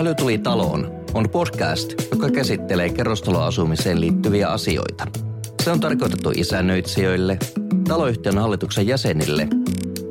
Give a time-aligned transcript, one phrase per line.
[0.00, 5.06] Äly tuli taloon on podcast, joka käsittelee kerrostaloasumiseen liittyviä asioita.
[5.62, 7.38] Se on tarkoitettu isännöitsijöille,
[7.88, 9.48] taloyhtiön hallituksen jäsenille,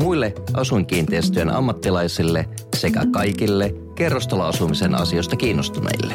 [0.02, 6.14] muille asuinkiinteistöjen ammattilaisille sekä kaikille kerrostaloasumisen asioista kiinnostuneille.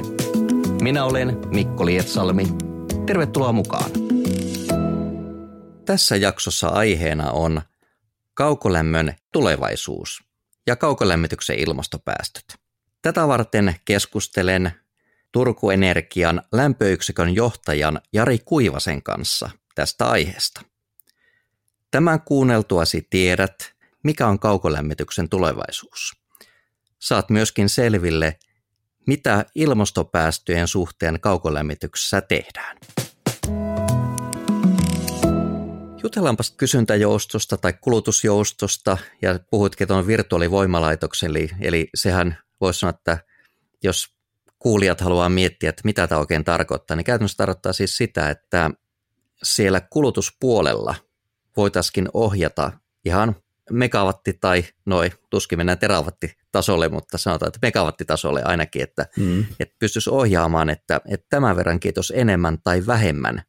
[0.83, 2.47] Minä olen Mikko Lietsalmi.
[3.07, 3.91] Tervetuloa mukaan.
[5.85, 7.63] Tässä jaksossa aiheena on
[8.35, 10.23] kaukolämmön tulevaisuus
[10.67, 12.64] ja kaukolämmityksen ilmastopäästöt.
[13.05, 14.73] Tätä varten keskustelen
[15.33, 20.61] Turku Energian lämpöyksikön johtajan Jari Kuivasen kanssa tästä aiheesta.
[21.91, 26.13] Tämän kuunneltuasi tiedät, mikä on kaukolämmityksen tulevaisuus.
[26.99, 28.39] Saat myöskin selville,
[29.07, 32.77] mitä ilmastopäästöjen suhteen kaukolämmityksessä tehdään.
[36.03, 43.19] Jutellaanpa kysyntäjoustosta tai kulutusjoustosta ja puhuitkin tuon virtuaalivoimalaitoksen, eli, eli sehän voisi sanoa, että
[43.83, 44.15] jos
[44.59, 48.71] kuulijat haluaa miettiä, että mitä tämä oikein tarkoittaa, niin käytännössä tarkoittaa siis sitä, että
[49.43, 50.95] siellä kulutuspuolella
[51.57, 52.73] voitaisiin ohjata
[53.05, 53.37] ihan
[53.71, 59.47] megawatti tai noin, tuskin mennään terawattitasolle, mutta sanotaan, että megawattitasolle ainakin, että, mm.
[59.61, 63.43] että pystyisi ohjaamaan, että, että tämän verran kiitos enemmän tai vähemmän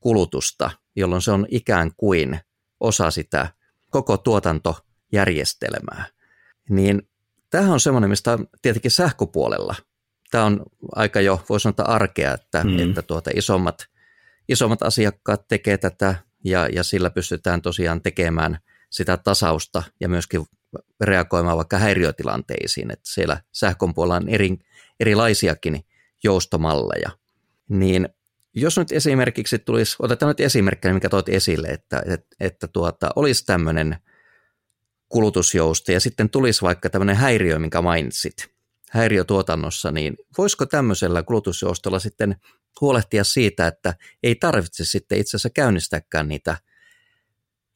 [0.00, 2.40] kulutusta, jolloin se on ikään kuin
[2.80, 3.48] osa sitä
[3.90, 6.04] koko tuotantojärjestelmää.
[6.68, 7.09] Niin
[7.50, 9.74] Tämähän on semmoinen, mistä tietenkin sähköpuolella,
[10.30, 10.62] tämä on
[10.96, 12.78] aika jo, voisi sanoa, arkea, että, mm.
[12.78, 13.86] että tuota, isommat,
[14.48, 18.58] isommat asiakkaat tekee tätä ja, ja sillä pystytään tosiaan tekemään
[18.90, 20.46] sitä tasausta ja myöskin
[21.00, 24.58] reagoimaan vaikka häiriötilanteisiin, että siellä sähkön puolella on eri,
[25.00, 25.84] erilaisiakin
[26.24, 27.10] joustomalleja.
[27.68, 28.08] Niin
[28.54, 33.46] jos nyt esimerkiksi tulisi, otetaan nyt esimerkkinä, mikä toit esille, että, että, että tuota, olisi
[33.46, 33.96] tämmöinen–
[35.10, 38.48] kulutusjousto ja sitten tulisi vaikka tämmöinen häiriö, minkä mainitsit,
[38.90, 42.36] häiriötuotannossa, niin voisiko tämmöisellä kulutusjoustolla sitten
[42.80, 46.56] huolehtia siitä, että ei tarvitse sitten itse asiassa käynnistääkään niitä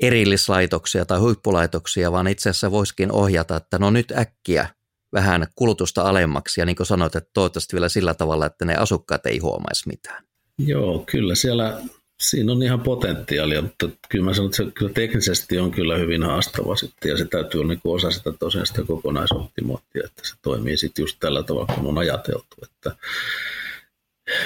[0.00, 4.68] erillislaitoksia tai huippulaitoksia, vaan itse asiassa voisikin ohjata, että no nyt äkkiä
[5.12, 9.26] vähän kulutusta alemmaksi ja niin kuin sanoit, että toivottavasti vielä sillä tavalla, että ne asukkaat
[9.26, 10.24] ei huomaisi mitään.
[10.58, 11.80] Joo, kyllä siellä
[12.30, 16.22] siinä on ihan potentiaalia, mutta kyllä mä sanon, että se kyllä teknisesti on kyllä hyvin
[16.22, 20.76] haastava sitten, ja se täytyy olla niin osa sitä tosiaan sitä kokonaisoptimointia, että se toimii
[20.76, 22.96] sitten just tällä tavalla, kun on ajateltu, että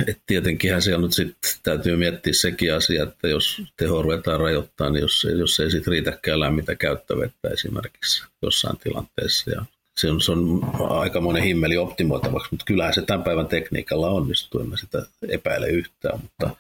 [0.06, 5.02] et tietenkinhän on nyt sitten, täytyy miettiä sekin asia, että jos teho ruvetaan rajoittamaan, niin
[5.02, 9.64] jos, jos ei sitten riitäkään lämmintä käyttövettä esimerkiksi jossain tilanteessa, ja
[9.98, 14.60] se on, se on aika monen himmeli optimoitavaksi, mutta kyllähän se tämän päivän tekniikalla onnistuu,
[14.60, 16.50] en mä sitä epäile yhtään, mutta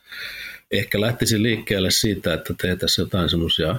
[0.70, 3.76] ehkä lähtisin liikkeelle siitä, että tehtäisiin jotain semmoisia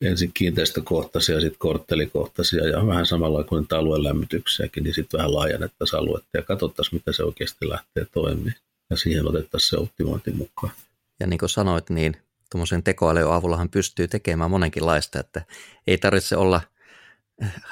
[0.00, 6.36] ensin kiinteistökohtaisia, sitten korttelikohtaisia ja vähän samalla kuin niitä aluelämmityksiäkin, niin sitten vähän laajennettaisiin aluetta
[6.36, 8.54] ja katsottaisiin, mitä se oikeasti lähtee toimimaan.
[8.90, 10.72] Ja siihen otettaisiin se optimointi mukaan.
[11.20, 12.16] Ja niin kuin sanoit, niin
[12.50, 15.42] tuommoisen tekoälyn avullahan pystyy tekemään monenkinlaista, että
[15.86, 16.60] ei tarvitse olla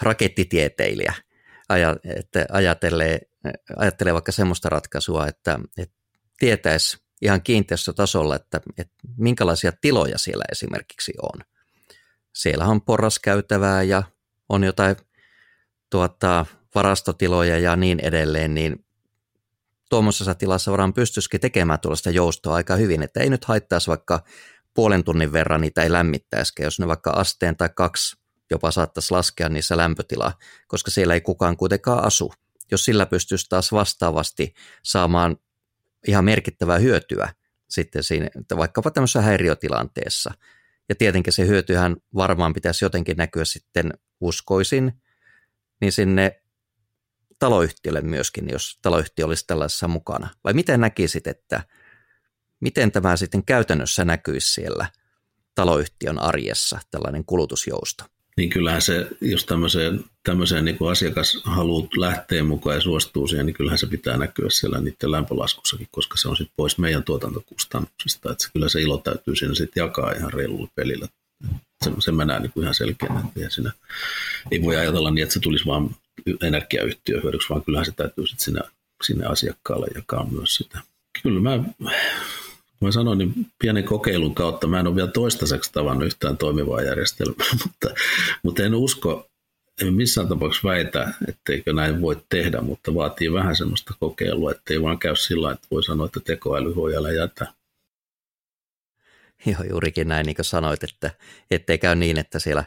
[0.03, 1.15] rakettitieteilijä,
[2.05, 3.21] että ajattelee,
[3.77, 5.95] ajattelee vaikka semmoista ratkaisua, että, että
[6.39, 11.41] tietäisi ihan kiinteistötasolla, että, että minkälaisia tiloja siellä esimerkiksi on.
[12.33, 14.03] Siellä on porraskäytävää ja
[14.49, 14.97] on jotain
[15.91, 18.85] tuota, varastotiloja ja niin edelleen, niin
[19.91, 24.25] tuommoisessa tilassa varmaan pystyisikin tekemään tuollaista joustoa aika hyvin, että ei nyt haittaisi vaikka
[24.75, 28.17] puolen tunnin verran niitä ei lämmittäisikään, jos ne vaikka asteen tai kaksi
[28.51, 30.33] jopa saattaisi laskea niissä lämpötilaa,
[30.69, 32.33] koska siellä ei kukaan kuitenkaan asu.
[32.71, 35.37] Jos sillä pystyisi taas vastaavasti saamaan
[36.07, 37.35] ihan merkittävää hyötyä
[37.69, 40.35] sitten siinä, vaikkapa tämmöisessä häiriötilanteessa.
[40.89, 45.03] Ja tietenkin se hyötyhän varmaan pitäisi jotenkin näkyä sitten uskoisin,
[45.81, 46.43] niin sinne
[47.39, 50.29] taloyhtiölle myöskin, jos taloyhtiö olisi tällaisessa mukana.
[50.45, 51.63] Vai miten näkisit, että
[52.61, 54.87] miten tämä sitten käytännössä näkyisi siellä
[55.55, 58.05] taloyhtiön arjessa, tällainen kulutusjousto?
[58.37, 63.47] Niin kyllähän se, jos tämmöiseen, tämmöiseen niin kuin asiakas haluaa lähteä mukaan ja suostuu siihen,
[63.47, 68.33] niin kyllähän se pitää näkyä siellä niiden lämpölaskussakin, koska se on sitten pois meidän tuotantokustannuksista.
[68.33, 71.09] Että kyllä se ilo täytyy siinä sitten jakaa ihan reilulla pelillä.
[71.85, 73.21] Se, se menee niin kuin ihan selkeänä.
[73.37, 73.73] Että siinä,
[74.51, 75.97] ei voi ajatella niin, että se tulisi vain
[76.43, 78.61] energiayhtiö hyödyksi, vaan kyllähän se täytyy sitten sinne,
[79.03, 80.81] sinne asiakkaalle jakaa myös sitä.
[81.23, 81.65] Kyllä mä
[82.85, 87.47] mä sanoin, niin pienen kokeilun kautta mä en ole vielä toistaiseksi tavannut yhtään toimivaa järjestelmää,
[87.65, 87.95] mutta,
[88.43, 89.27] mutta en usko,
[89.83, 94.99] en missään tapauksessa väitä, etteikö näin voi tehdä, mutta vaatii vähän semmoista kokeilua, ettei vaan
[94.99, 97.47] käy sillä että voi sanoa, että tekoäly voi jätä.
[99.47, 101.11] Joo, juurikin näin, niin kuin sanoit, että
[101.51, 102.65] ettei käy niin, että siellä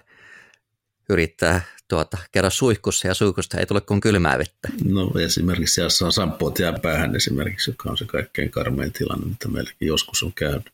[1.09, 4.69] yrittää tuota, käydä suihkussa ja suihkusta ei tule kuin kylmää vettä.
[4.83, 9.47] No esimerkiksi jos on samppuot jää päähän esimerkiksi, joka on se kaikkein karmein tilanne, mitä
[9.47, 10.69] meilläkin joskus on käynyt.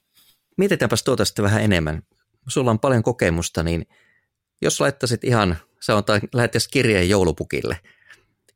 [0.58, 2.04] Mietitäänpäs tuota sitten vähän enemmän.
[2.48, 3.88] Sulla on paljon kokemusta, niin
[4.62, 7.80] jos laittaisit ihan, se on lähettäisi kirjeen joulupukille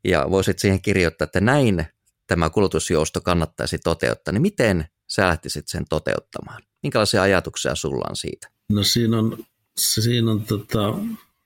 [0.03, 1.85] ja voisit siihen kirjoittaa, että näin
[2.27, 6.63] tämä kulutusjousto kannattaisi toteuttaa, niin miten sä lähtisit sen toteuttamaan?
[6.83, 8.49] Minkälaisia ajatuksia sulla on siitä?
[8.69, 9.37] No siinä on,
[9.77, 10.93] siinä on tota,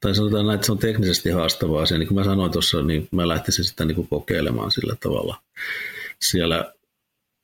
[0.02, 1.98] tai sanotaan näin, että se on teknisesti haastavaa asia.
[1.98, 5.38] Niin kuin mä sanoin tuossa, niin mä lähtisin sitä niin kuin kokeilemaan sillä tavalla.
[6.22, 6.74] Siellä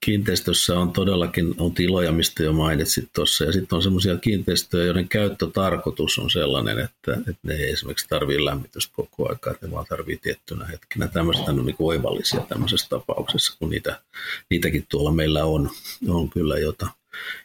[0.06, 5.08] kiinteistössä on todellakin on tiloja, mistä jo mainitsit tuossa, ja sitten on semmoisia kiinteistöjä, joiden
[5.10, 9.86] käyttötarkoitus on sellainen, että, että ne ei esimerkiksi tarvitse lämmitystä koko aikaa, että ne vaan
[9.90, 11.08] tarvitsee tiettynä hetkenä.
[11.08, 14.02] Tämmöiset on niin oivallisia tämmöisessä tapauksessa, kun niitä,
[14.50, 15.70] niitäkin tuolla meillä on,
[16.10, 16.88] on kyllä, jota,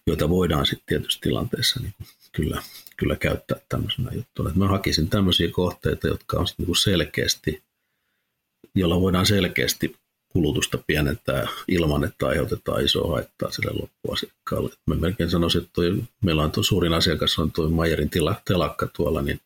[0.07, 1.95] joita voidaan sitten tietysti tilanteessa niin
[2.33, 2.63] kyllä,
[2.97, 4.51] kyllä käyttää tämmöisenä juttuna.
[4.55, 7.63] Mä hakisin tämmöisiä kohteita, jotka on niin selkeästi,
[8.75, 9.97] jolla voidaan selkeästi
[10.33, 14.75] kulutusta pienentää ilman, että aiheutetaan isoa haittaa sille loppuasiakkaalle.
[14.87, 18.89] Mä melkein sanoisin, että toi, meillä on tuo suurin asiakas on tuo Mayerin tila, telakka
[18.97, 19.41] tuolla, niin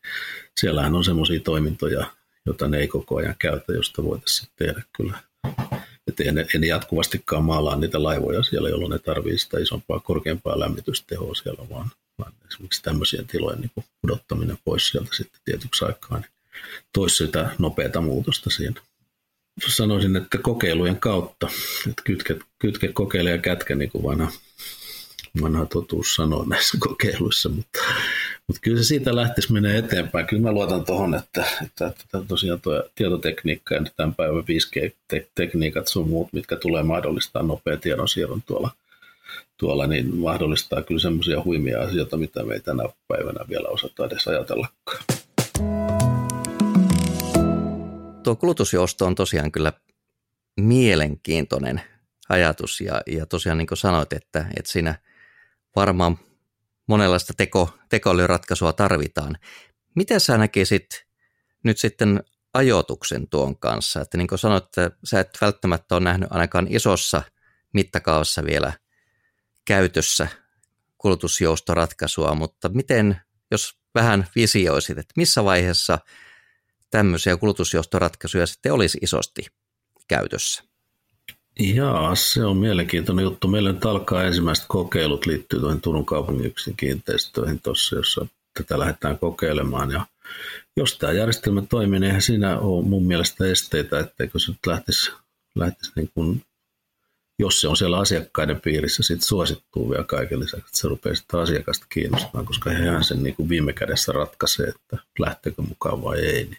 [0.57, 2.05] siellähän on semmoisia toimintoja,
[2.45, 5.26] joita ne ei koko ajan käytä, josta voitaisiin tehdä kyllä.
[6.07, 11.35] Että en, en jatkuvastikaan maalaa niitä laivoja siellä, jolloin ne tarvitsee sitä isompaa, korkeampaa lämmitystehoa
[11.35, 16.31] siellä, vaan, vaan esimerkiksi tämmöisien tilojen niin pudottaminen pois sieltä sitten tietyksi aikaa, niin
[16.93, 18.81] toisi sitä nopeata muutosta siinä.
[19.67, 21.47] Sanoisin, että kokeilujen kautta,
[21.89, 24.31] että kytke, kytke kokeile ja kätke, niin kuin vanha,
[25.41, 27.79] vanha totuus sanoo näissä kokeiluissa, mutta,
[28.47, 30.27] mutta kyllä se siitä lähtisi menee eteenpäin.
[30.27, 36.09] Kyllä mä luotan tuohon, että, että, että tosiaan tuo tietotekniikka ja tämän päivän 5G-tekniikat sun
[36.09, 38.71] muut, mitkä tulee mahdollistaa nopea tiedonsiirron tuolla,
[39.57, 44.27] tuolla, niin mahdollistaa kyllä semmoisia huimia asioita, mitä me ei tänä päivänä vielä osata edes
[44.27, 45.03] ajatellakaan
[48.27, 49.73] tuo kulutusjousto on tosiaan kyllä
[50.59, 51.81] mielenkiintoinen
[52.29, 54.95] ajatus ja, ja tosiaan niin kuin sanoit, että, että siinä
[55.75, 56.17] varmaan
[56.87, 59.37] monenlaista teko, tekoälyratkaisua tarvitaan.
[59.95, 61.05] Miten sä näkisit
[61.63, 62.23] nyt sitten
[62.53, 64.01] ajoituksen tuon kanssa?
[64.01, 67.21] Että niin kuin sanoit, että sä et välttämättä ole nähnyt ainakaan isossa
[67.73, 68.73] mittakaavassa vielä
[69.65, 70.27] käytössä
[70.97, 75.99] kulutusjoustoratkaisua, mutta miten, jos vähän visioisit, että missä vaiheessa–
[76.91, 79.45] tämmöisiä kulutusjohtoratkaisuja sitten olisi isosti
[80.07, 80.63] käytössä?
[81.59, 83.47] Jaa, se on mielenkiintoinen juttu.
[83.47, 89.91] Meillä nyt alkaa ensimmäiset kokeilut liittyy tuohon Turun kaupungin kiinteistöihin tuossa, jossa tätä lähdetään kokeilemaan.
[89.91, 90.05] Ja
[90.77, 95.11] jos tämä järjestelmä toimii, niin eihän siinä ole mun mielestä esteitä, etteikö se nyt lähtisi,
[95.55, 96.41] lähtisi niin kuin,
[97.39, 101.39] jos se on siellä asiakkaiden piirissä, sitten suosittuu vielä kaiken lisäksi, että se rupeaa sitä
[101.39, 106.45] asiakasta kiinnostamaan, koska hehän sen niin kuin viime kädessä ratkaisee, että lähteekö mukaan vai ei.
[106.45, 106.57] Niin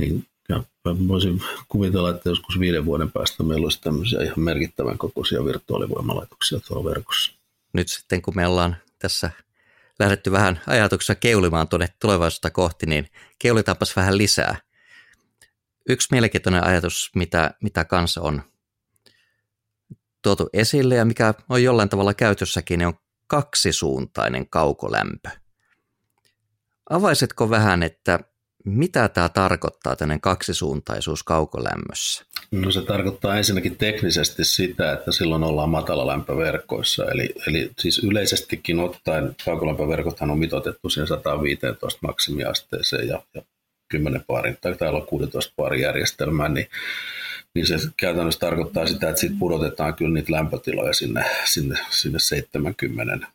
[0.00, 0.62] niin ja
[1.08, 6.90] voisin kuvitella, että joskus viiden vuoden päästä meillä olisi tämmöisiä ihan merkittävän kokoisia virtuaalivoimalaitoksia tuolla
[6.90, 7.32] verkossa.
[7.72, 9.30] Nyt sitten kun me ollaan tässä
[9.98, 13.08] lähdetty vähän ajatuksessa keulimaan tuonne tulevaisuutta kohti, niin
[13.38, 14.56] keulitaanpas vähän lisää.
[15.88, 18.42] Yksi mielenkiintoinen ajatus, mitä, mitä kanssa on
[20.22, 25.30] tuotu esille ja mikä on jollain tavalla käytössäkin, niin on kaksisuuntainen kaukolämpö.
[26.90, 28.18] Avaisitko vähän, että
[28.64, 32.24] mitä tämä tarkoittaa, tämmöinen kaksisuuntaisuus kaukolämmössä?
[32.50, 37.04] No se tarkoittaa ensinnäkin teknisesti sitä, että silloin ollaan matalalämpöverkoissa.
[37.04, 43.42] Eli, eli siis yleisestikin ottaen kaukolämpöverkothan on mitoitettu siihen 115 maksimiasteeseen ja, ja
[43.90, 46.66] 10 paarin, tai täällä on 16 paarin järjestelmään, niin,
[47.54, 53.26] niin se käytännössä tarkoittaa sitä, että sitten pudotetaan kyllä niitä lämpötiloja sinne, sinne, sinne 70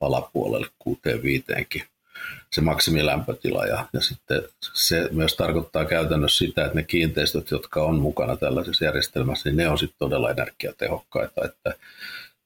[0.00, 1.44] alapuolelle 65
[2.52, 3.66] se maksimilämpötila.
[3.66, 4.42] Ja, ja sitten
[4.74, 9.68] se myös tarkoittaa käytännössä sitä, että ne kiinteistöt, jotka on mukana tällaisessa järjestelmässä, niin ne
[9.68, 11.74] on sitten todella energiatehokkaita, että,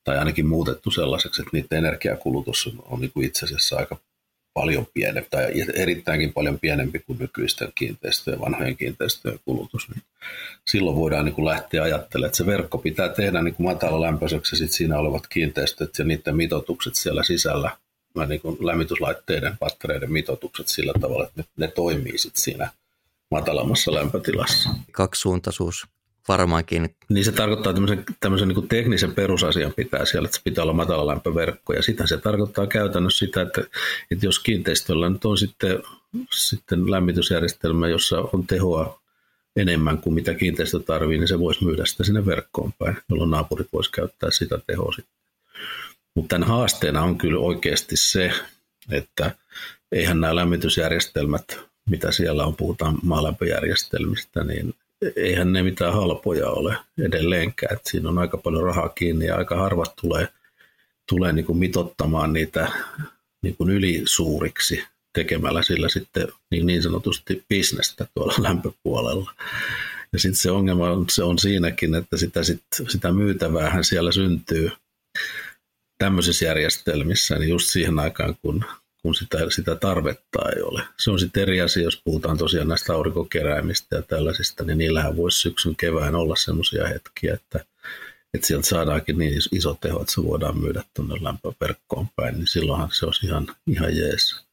[0.04, 3.96] tai ainakin muutettu sellaiseksi, että niiden energiakulutus on, on niin kuin itse asiassa aika
[4.54, 10.02] paljon pienempi tai erittäinkin paljon pienempi kuin nykyisten kiinteistöjen, vanhojen kiinteistöjen kulutus, niin
[10.66, 14.76] silloin voidaan niin kuin lähteä ajattelemaan, että se verkko pitää tehdä niin matalalämpöiseksi ja sitten
[14.76, 17.70] siinä olevat kiinteistöt ja niiden mitoitukset siellä sisällä
[18.24, 22.70] niin kuin lämmityslaitteiden, pattereiden mitoitukset sillä tavalla, että ne, ne toimii sit siinä
[23.30, 24.70] matalammassa lämpötilassa.
[24.92, 25.86] Kaksisuuntaisuus
[26.28, 26.96] varmaankin.
[27.08, 31.06] Niin se tarkoittaa tämmöisen, tämmöisen niin teknisen perusasian pitää siellä, että se pitää olla matala
[31.06, 31.72] lämpöverkko.
[31.72, 33.60] Ja sitä se tarkoittaa käytännössä sitä, että,
[34.10, 35.82] että jos kiinteistöllä nyt on sitten,
[36.32, 39.00] sitten lämmitysjärjestelmä, jossa on tehoa
[39.56, 43.68] enemmän kuin mitä kiinteistö tarvii, niin se voisi myydä sitä sinne verkkoon päin, jolloin naapurit
[43.72, 45.16] voisi käyttää sitä tehoa sitten.
[46.16, 48.32] Mutta tämän haasteena on kyllä oikeasti se,
[48.90, 49.30] että
[49.92, 54.74] eihän nämä lämmitysjärjestelmät mitä siellä on, puhutaan maalämpöjärjestelmistä, niin
[55.16, 57.76] eihän ne mitään halpoja ole edelleenkään.
[57.76, 60.28] Et siinä on aika paljon rahaa kiinni ja aika harvat tulee,
[61.08, 62.72] tulee niin kuin mitottamaan niitä
[63.42, 69.32] niin kuin ylisuuriksi tekemällä sillä sitten niin, niin sanotusti bisnestä tuolla lämpöpuolella.
[70.12, 74.70] Ja sitten se ongelma on, se on siinäkin, että sitä, sit, sitä myytäväähän siellä syntyy
[75.98, 78.64] tämmöisissä järjestelmissä, niin just siihen aikaan, kun,
[79.02, 80.82] kun sitä, sitä tarvetta ei ole.
[80.98, 85.40] Se on sitten eri asia, jos puhutaan tosiaan näistä aurinkokeräimistä ja tällaisista, niin niillähän voisi
[85.40, 87.64] syksyn kevään olla semmoisia hetkiä, että,
[88.34, 92.88] että sieltä saadaankin niin iso teho, että se voidaan myydä tuonne lämpöverkkoon päin, niin silloinhan
[92.92, 94.46] se olisi ihan, ihan jees.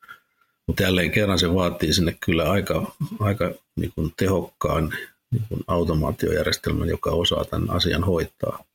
[0.68, 4.94] Mutta jälleen kerran se vaatii sinne kyllä aika, aika niin kuin tehokkaan
[5.32, 8.66] niin kuin automaatiojärjestelmän, joka osaa tämän asian hoitaa.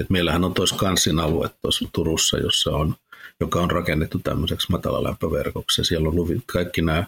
[0.00, 2.94] Et meillähän on tuossa Kanssin alue tuossa Turussa, jossa on,
[3.40, 5.84] joka on rakennettu tämmöiseksi matalalämpöverkoksi.
[5.84, 7.04] Siellä on luvit, kaikki nämä,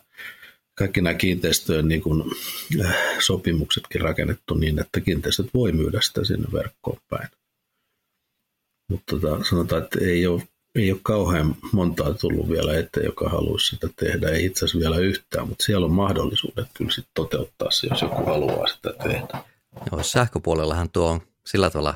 [0.74, 2.24] kaikki nämä kiinteistöjen niin kuin,
[2.84, 7.28] äh, sopimuksetkin rakennettu niin, että kiinteistöt voi myydä sitä sinne verkkoon päin.
[8.90, 10.42] Mutta tota, sanotaan, että ei ole
[10.76, 14.28] ei ole kauhean montaa tullut vielä eteen, joka haluaisi sitä tehdä.
[14.28, 18.24] Ei itse asiassa vielä yhtään, mutta siellä on mahdollisuudet kyllä sit toteuttaa se, jos joku
[18.24, 19.44] haluaa sitä tehdä.
[19.92, 21.94] Joo, sähköpuolellahan tuo on sillä tavalla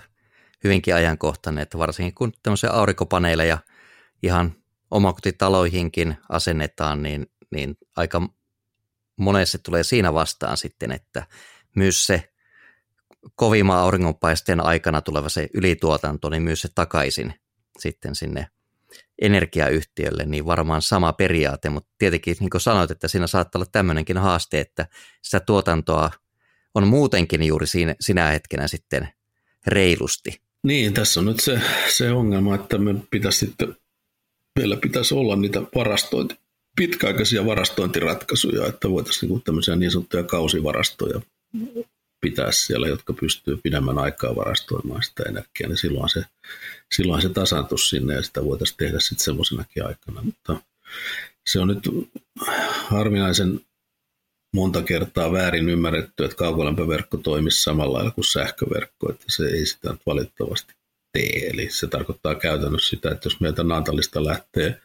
[0.65, 3.59] hyvinkin ajankohtainen, että varsinkin kun tämmöisiä aurinkopaneeleja
[4.23, 4.55] ihan
[4.91, 8.29] omakotitaloihinkin asennetaan, niin, niin aika
[9.17, 11.27] monesti tulee siinä vastaan sitten, että
[11.77, 12.33] myös se
[13.35, 17.35] kovimman auringonpaisteen aikana tuleva se ylituotanto, niin myös se takaisin
[17.79, 18.47] sitten sinne
[19.23, 24.19] energiayhtiölle, niin varmaan sama periaate, mutta tietenkin niin kuin sanoit, että siinä saattaa olla tämmöinenkin
[24.19, 24.87] haaste, että
[25.23, 26.11] sitä tuotantoa
[26.75, 29.09] on muutenkin juuri siinä, sinä hetkenä sitten
[29.67, 30.50] reilusti.
[30.63, 33.77] Niin, tässä on nyt se, se ongelma, että me pitäisi sitten,
[34.59, 36.39] meillä pitäisi olla niitä varastointi,
[36.77, 41.21] pitkäaikaisia varastointiratkaisuja, että voitaisiin niin tämmöisiä niin sanottuja kausivarastoja
[42.21, 46.25] pitää siellä, jotka pystyy pidemmän aikaa varastoimaan sitä energiaa, niin silloin se,
[46.95, 50.23] silloin se tasantus sinne ja sitä voitaisiin tehdä sitten semmoisenakin aikana.
[50.23, 50.57] Mutta
[51.47, 51.89] se on nyt
[52.73, 53.61] harvinaisen
[54.55, 59.91] monta kertaa väärin ymmärretty, että kaukolämpöverkko toimisi samalla lailla kuin sähköverkko, että se ei sitä
[59.91, 60.75] nyt valitettavasti
[61.13, 61.49] tee.
[61.51, 64.81] Eli se tarkoittaa käytännössä sitä, että jos meiltä Naantalista lähtee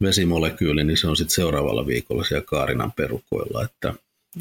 [0.00, 3.94] vesimolekyyli, niin se on sitten seuraavalla viikolla siellä Kaarinan perukoilla, että,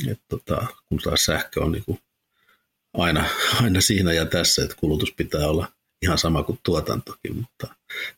[0.08, 2.00] että tota, kun taas sähkö on niin kuin
[2.94, 3.26] aina,
[3.64, 5.68] aina siinä ja tässä, että kulutus pitää olla
[6.02, 7.68] ihan sama kuin tuotantokin, mutta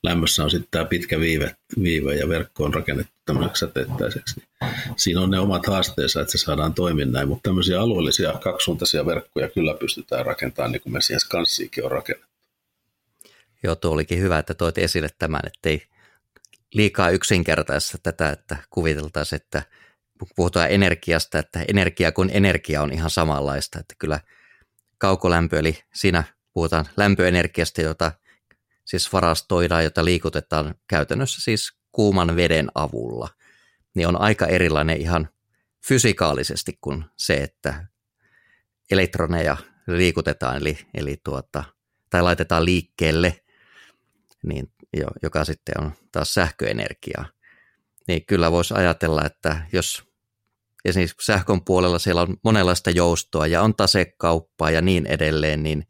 [0.03, 4.35] lämmössä on sitten tämä pitkä viive, viive ja verkko on rakennettu tämmöiseksi säteittäiseksi.
[4.61, 9.05] Niin siinä on ne omat haasteensa, että se saadaan toimia näin, mutta tämmöisiä alueellisia kaksisuuntaisia
[9.05, 12.27] verkkoja kyllä pystytään rakentamaan, niin kuin me siihen Skanssiinkin on rakennettu.
[13.63, 15.83] Joo, tuo olikin hyvä, että toit esille tämän, ettei
[16.73, 19.63] liikaa yksinkertaista tätä, että kuviteltaisiin, että
[20.35, 24.19] puhutaan energiasta, että energia kuin energia on ihan samanlaista, että kyllä–
[24.97, 26.23] kaukolämpö, eli siinä
[26.57, 28.11] puhutaan lämpöenergiasta, jota
[28.85, 33.29] siis varastoidaan, jota liikutetaan käytännössä siis kuuman veden avulla,
[33.95, 35.29] niin on aika erilainen ihan
[35.87, 37.87] fysikaalisesti kuin se, että
[38.91, 41.63] elektroneja liikutetaan, eli, eli tuota,
[42.09, 43.43] tai laitetaan liikkeelle,
[44.43, 44.71] niin,
[45.23, 47.25] joka sitten on taas sähköenergiaa.
[48.07, 50.03] Niin kyllä voisi ajatella, että jos
[50.85, 55.87] esimerkiksi sähkön puolella siellä on monenlaista joustoa ja on tasekauppaa ja niin edelleen, niin,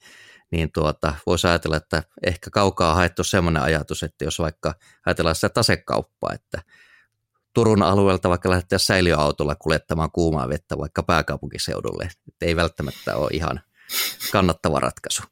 [0.51, 4.73] niin tuota, voisi ajatella, että ehkä kaukaa haettu sellainen ajatus, että jos vaikka
[5.05, 6.61] ajatellaan sitä tasekauppaa, että
[7.57, 13.59] Turun alueelta vaikka lähteä säiliöautolla kuljettamaan kuumaa vettä vaikka pääkaupunkiseudulle, että ei välttämättä ole ihan
[14.31, 15.23] kannattava ratkaisu.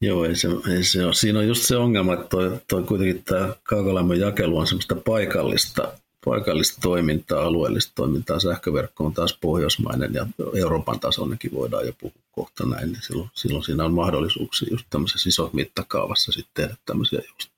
[0.00, 1.14] Joo, ei se, ei se ole.
[1.14, 5.92] Siinä on just se ongelma, että toi, toi kuitenkin tämä kaukolämmön jakelu on semmoista paikallista
[6.24, 12.66] paikallista toimintaa, alueellista toimintaa, sähköverkko on taas pohjoismainen ja Euroopan tasoinenkin voidaan jo puhua kohta
[12.66, 17.50] näin, niin silloin, silloin siinä on mahdollisuuksia just tämmöisessä isossa mittakaavassa sitten tehdä tämmöisiä just,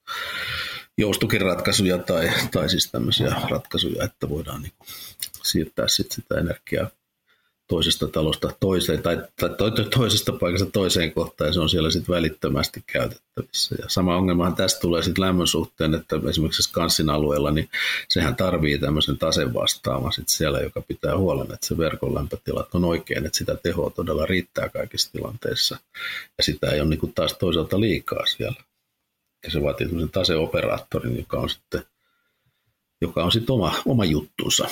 [0.98, 4.72] joustukin ratkaisuja tai, tai siis tämmöisiä ratkaisuja, että voidaan niin
[5.42, 6.90] siirtää sitten sitä energiaa
[7.68, 9.50] toisesta talosta toiseen tai, tai
[9.94, 13.74] toisesta paikasta toiseen kohtaan ja se on siellä sitten välittömästi käytettävissä.
[13.78, 17.68] Ja sama ongelmahan tästä tulee sitten lämmön suhteen, että esimerkiksi Skanssin alueella, niin
[18.08, 22.84] sehän tarvii tämmöisen tasen vastaavan sitten siellä, joka pitää huolen, että se verkon lämpötilat on
[22.84, 25.78] oikein, että sitä tehoa todella riittää kaikissa tilanteissa.
[26.38, 28.62] Ja sitä ei ole niin kuin taas toisaalta liikaa siellä.
[29.44, 31.82] Ja se vaatii tämmöisen taseoperaattorin, joka on sitten
[33.00, 34.68] joka on sitten oma, oma juttunsa.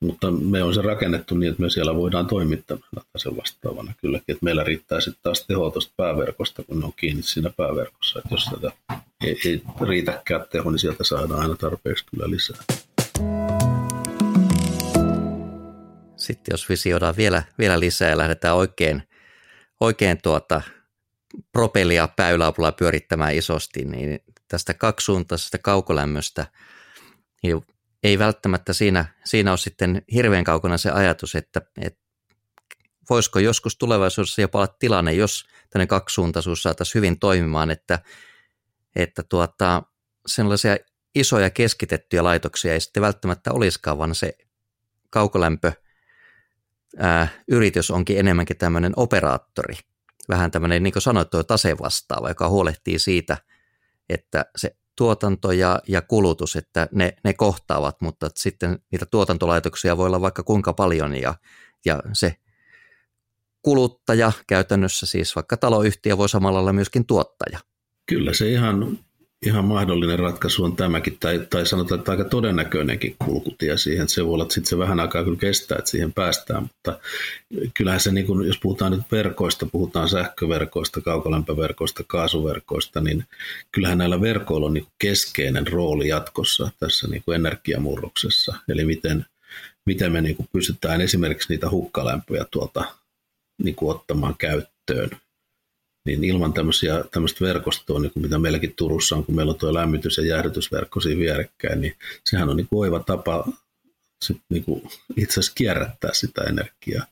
[0.00, 2.78] Mutta me on se rakennettu niin, että me siellä voidaan toimittaa
[3.16, 4.32] sen vastaavana kylläkin.
[4.32, 8.18] Että meillä riittää sitten taas teho tuosta pääverkosta, kun ne on kiinni siinä pääverkossa.
[8.18, 8.72] Että jos tätä
[9.24, 12.56] ei, ei riitäkään teho, niin sieltä saadaan aina tarpeeksi kyllä lisää.
[16.20, 19.02] sitten jos visioidaan vielä, vielä lisää ja lähdetään oikein,
[19.80, 20.62] oikein tuota
[21.52, 26.46] propellia päyläapulla pyörittämään isosti, niin tästä kaksisuuntaisesta kaukolämmöstä
[27.42, 27.66] niin
[28.02, 32.00] ei välttämättä siinä, siinä ole sitten hirveän kaukana se ajatus, että, että
[33.10, 37.98] voisiko joskus tulevaisuudessa jopa olla tilanne, jos tämmöinen kaksisuuntaisuus saataisiin hyvin toimimaan, että,
[38.96, 39.82] että tuota,
[40.26, 40.76] sellaisia
[41.14, 44.32] isoja keskitettyjä laitoksia ei sitten välttämättä olisikaan, vaan se
[45.10, 45.72] kaukolämpö
[46.96, 49.74] ää, yritys onkin enemmänkin tämmöinen operaattori,
[50.28, 53.36] vähän tämmöinen, niin kuin sanoit, tuo tasevastaava, joka huolehtii siitä,
[54.08, 60.06] että se tuotanto ja, ja kulutus, että ne, ne kohtaavat, mutta sitten niitä tuotantolaitoksia voi
[60.06, 61.34] olla vaikka kuinka paljon ja,
[61.84, 62.36] ja se
[63.62, 67.58] kuluttaja käytännössä siis vaikka taloyhtiö voi samalla olla myöskin tuottaja.
[68.06, 68.98] Kyllä se ihan
[69.46, 74.08] ihan mahdollinen ratkaisu on tämäkin, tai, tai sanotaan, että aika todennäköinenkin kulkutie siihen.
[74.08, 76.98] Se voi olla, että sitten se vähän aikaa kyllä kestää, että siihen päästään, mutta
[77.74, 83.24] kyllähän se, niin kun, jos puhutaan nyt verkoista, puhutaan sähköverkoista, kaukolämpöverkoista, kaasuverkoista, niin
[83.72, 88.54] kyllähän näillä verkoilla on niin keskeinen rooli jatkossa tässä niin kuin energiamurroksessa.
[88.68, 89.26] Eli miten,
[89.86, 92.84] miten me niin pystytään esimerkiksi niitä hukkalämpöjä tuolta
[93.62, 95.10] niin kuin ottamaan käyttöön
[96.04, 99.74] niin ilman tämmöisiä, tämmöistä verkostoa, niin kuin mitä meilläkin Turussa on, kun meillä on tuo
[99.74, 103.48] lämmitys- ja jäähdytysverkko siinä vierekkäin, niin sehän on niin kuin oiva tapa
[104.24, 104.82] sit niin kuin
[105.16, 107.06] itse asiassa kierrättää sitä energiaa.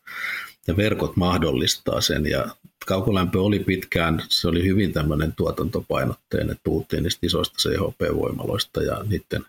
[0.66, 2.48] Ja verkot mahdollistaa sen, ja
[2.86, 9.46] kaukolämpö oli pitkään, se oli hyvin tämmöinen tuotantopainotteinen, puhuttiin niistä isoista CHP-voimaloista ja niiden,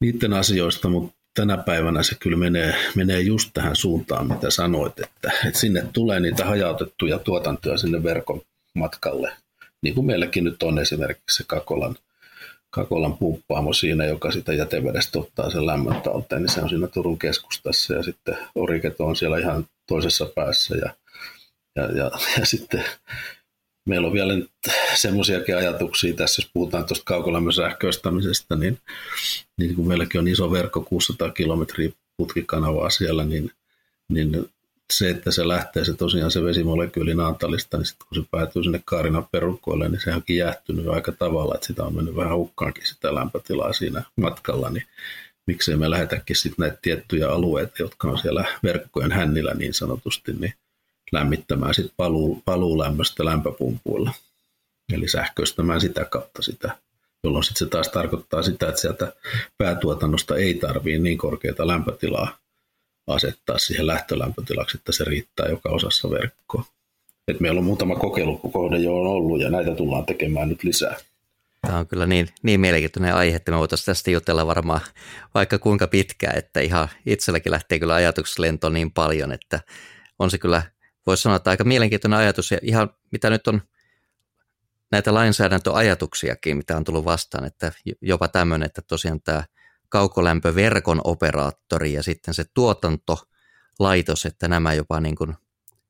[0.00, 5.30] niiden asioista, mutta tänä päivänä se kyllä menee, menee just tähän suuntaan, mitä sanoit, että,
[5.46, 8.40] että sinne tulee niitä hajautettuja tuotantoja sinne verkon
[8.74, 9.32] matkalle,
[9.82, 11.96] niin kuin meilläkin nyt on esimerkiksi se Kakolan,
[12.70, 17.18] Kakolan pumppaamo siinä, joka sitä jätevedestä ottaa sen lämmön talteen, niin se on siinä Turun
[17.18, 20.90] keskustassa ja sitten Oriketo on siellä ihan toisessa päässä ja,
[21.76, 22.84] ja, ja, ja sitten
[23.88, 24.32] meillä on vielä
[24.94, 28.78] semmoisiakin ajatuksia tässä, jos puhutaan tuosta kaukolämmön sähköistämisestä, niin,
[29.56, 33.50] niin kun meilläkin on iso verkko, 600 kilometriä putkikanavaa siellä, niin,
[34.08, 34.48] niin
[34.92, 38.82] se, että se lähtee se tosiaan se vesimolekyyli Naantalista, niin sitten kun se päätyy sinne
[38.84, 43.14] Kaarinan perukkoille, niin se onkin jäähtynyt aika tavalla, että sitä on mennyt vähän hukkaankin sitä
[43.14, 44.84] lämpötilaa siinä matkalla, niin
[45.46, 50.54] miksei me lähetäkin sitten näitä tiettyjä alueita, jotka on siellä verkkojen hännillä niin sanotusti, niin
[51.12, 54.12] lämmittämään sit paluu, paluulämmöstä lämpöpumpuilla.
[54.92, 56.76] Eli sähköistämään sitä kautta sitä,
[57.24, 59.12] jolloin sit se taas tarkoittaa sitä, että sieltä
[59.58, 62.38] päätuotannosta ei tarvii niin korkeata lämpötilaa
[63.06, 66.64] asettaa siihen lähtölämpötilaksi, että se riittää joka osassa verkkoa.
[67.28, 70.96] Et meillä on muutama kokeilukohde jo on ollut ja näitä tullaan tekemään nyt lisää.
[71.60, 74.80] Tämä on kyllä niin, niin mielenkiintoinen aihe, että me voitaisiin tästä jutella varmaan
[75.34, 79.60] vaikka kuinka pitkään, että ihan itselläkin lähtee kyllä ajatukset lentoon niin paljon, että
[80.18, 80.62] on se kyllä
[81.08, 82.50] voisi sanoa, että aika mielenkiintoinen ajatus.
[82.50, 83.62] Ja ihan mitä nyt on
[84.92, 89.44] näitä lainsäädäntöajatuksiakin, mitä on tullut vastaan, että jopa tämmöinen, että tosiaan tämä
[89.88, 95.34] kaukolämpöverkon operaattori ja sitten se tuotantolaitos, että nämä jopa niin kuin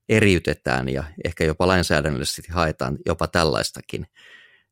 [0.09, 4.07] eriytetään ja ehkä jopa lainsäädännöllisesti haetaan jopa tällaistakin,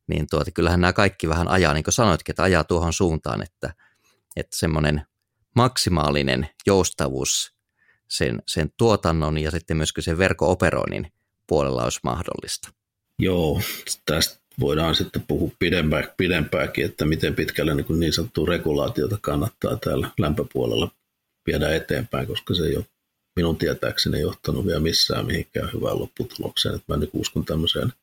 [0.07, 3.73] niin tuota, kyllähän nämä kaikki vähän ajaa, niin kuin sanoitkin, että ajaa tuohon suuntaan, että,
[4.35, 5.05] että semmoinen
[5.55, 7.56] maksimaalinen joustavuus
[8.07, 11.11] sen, sen tuotannon ja sitten myöskin sen verkooperoinnin
[11.47, 12.69] puolella olisi mahdollista.
[13.19, 13.61] Joo,
[14.05, 19.75] tästä voidaan sitten puhua pidempää, pidempääkin, että miten pitkälle niin, kuin niin sanottua regulaatiota kannattaa
[19.75, 20.91] täällä lämpöpuolella
[21.47, 22.85] viedä eteenpäin, koska se ei ole
[23.35, 26.75] minun tietääkseni johtanut vielä missään mihinkään hyvään lopputulokseen.
[26.75, 27.93] Että mä nyt uskon tämmöiseen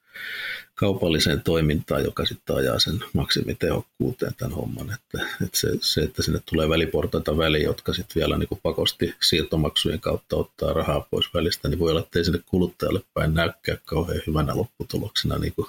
[0.74, 4.92] kaupalliseen toimintaan, joka sitten ajaa sen maksimitehokkuuteen tämän homman.
[4.94, 9.14] Että, että se, se, että sinne tulee väliportaita väliin, jotka sitten vielä niin kuin pakosti
[9.22, 13.76] siirtomaksujen kautta ottaa rahaa pois välistä, niin voi olla, että ei sinne kuluttajalle päin näykkää
[13.84, 15.66] kauhean hyvänä lopputuloksena, niin kuin,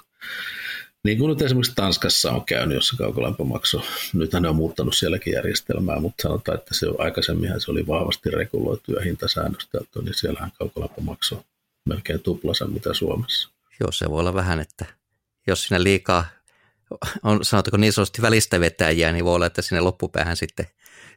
[1.04, 3.82] niin kuin nyt esimerkiksi Tanskassa on käynyt, jossa kaukolämpömaksu,
[4.14, 8.92] nythän ne on muuttanut sielläkin järjestelmää, mutta sanotaan, että se aikaisemminhan se oli vahvasti reguloitu
[8.92, 11.46] ja hintasäännöstelty, niin siellähän kaukolämpömaksu
[11.90, 13.55] melkein tuplasen mitä Suomessa.
[13.80, 14.86] Joo, se voi olla vähän, että
[15.48, 16.26] jos siinä liikaa
[17.24, 20.66] on sanotaanko niin sanotusti välistä vetäjiä, niin voi olla, että sinne loppupäähän sitten,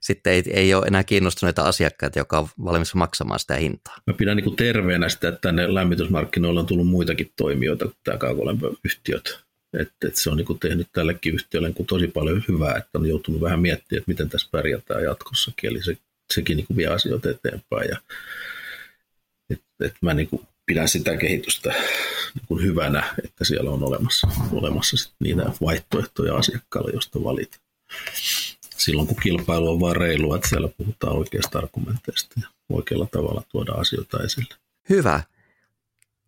[0.00, 3.96] sitten ei, ei ole enää kiinnostuneita asiakkaita, joka on valmis maksamaan sitä hintaa.
[4.06, 8.18] Mä pidän niin kuin terveenä sitä, että tänne lämmitysmarkkinoilla on tullut muitakin toimijoita kuin tämä
[8.18, 9.40] kaukolämpöyhtiöt.
[9.72, 13.40] Että, että se on niin tehnyt tällekin yhtiölle niin tosi paljon hyvää, että on joutunut
[13.40, 15.70] vähän miettimään, että miten tässä pärjätään jatkossakin.
[15.70, 15.96] Eli se,
[16.34, 17.88] sekin niin kuin vie asioita eteenpäin.
[17.88, 17.96] Ja,
[19.50, 21.68] että, että mä niin kuin pidän sitä kehitystä
[22.34, 27.60] niin kuin hyvänä, että siellä on olemassa, olemassa sit niitä vaihtoehtoja asiakkaalle, josta valit.
[28.76, 33.72] Silloin kun kilpailu on vaan reilua, että siellä puhutaan oikeasta argumenteista ja oikealla tavalla tuoda
[33.72, 34.54] asioita esille.
[34.88, 35.22] Hyvä.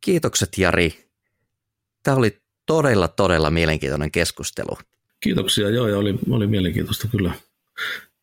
[0.00, 1.04] Kiitokset Jari.
[2.02, 4.78] Tämä oli todella, todella mielenkiintoinen keskustelu.
[5.20, 7.32] Kiitoksia, joo, ja oli, oli mielenkiintoista kyllä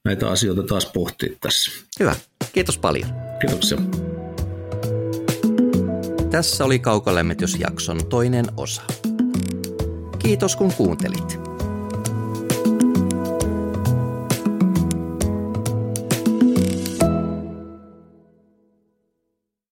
[0.05, 1.71] näitä asioita taas pohtia tässä.
[1.99, 2.15] Hyvä,
[2.53, 3.09] kiitos paljon.
[3.41, 3.77] Kiitoksia.
[6.37, 8.81] Tässä oli Kaukolämmitysjakson toinen osa.
[10.19, 11.46] Kiitos kun kuuntelit.